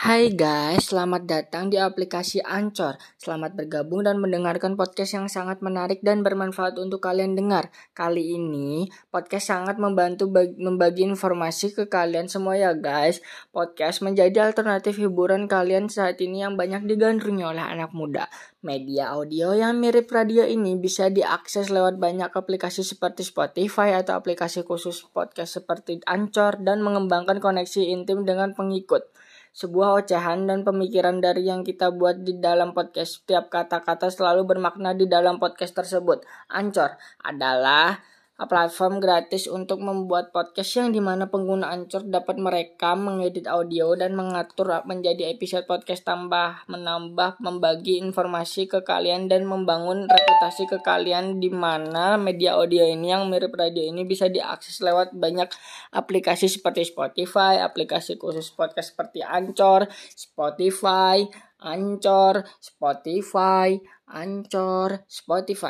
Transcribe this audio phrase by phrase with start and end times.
[0.00, 2.96] Hai guys, selamat datang di aplikasi Ancor.
[3.20, 7.68] Selamat bergabung dan mendengarkan podcast yang sangat menarik dan bermanfaat untuk kalian dengar.
[7.92, 13.20] Kali ini, podcast sangat membantu membagi informasi ke kalian semua ya guys.
[13.52, 18.24] Podcast menjadi alternatif hiburan kalian saat ini yang banyak digandrungi oleh anak muda.
[18.64, 24.64] Media audio yang mirip radio ini bisa diakses lewat banyak aplikasi seperti Spotify atau aplikasi
[24.64, 29.04] khusus podcast seperti Ancor dan mengembangkan koneksi intim dengan pengikut
[29.50, 33.22] sebuah ocehan dan pemikiran dari yang kita buat di dalam podcast.
[33.22, 36.22] Setiap kata-kata selalu bermakna di dalam podcast tersebut.
[36.50, 37.98] Ancor adalah
[38.48, 44.16] platform gratis untuk membuat podcast yang di mana pengguna Anchor dapat merekam, mengedit audio, dan
[44.16, 51.36] mengatur menjadi episode podcast tambah, menambah, membagi informasi ke kalian, dan membangun reputasi ke kalian
[51.36, 55.52] di mana media audio ini yang mirip radio ini bisa diakses lewat banyak
[55.92, 59.84] aplikasi seperti Spotify, aplikasi khusus podcast seperti Anchor,
[60.16, 61.28] Spotify,
[61.60, 63.76] Anchor, Spotify,
[64.08, 65.68] Anchor, Spotify.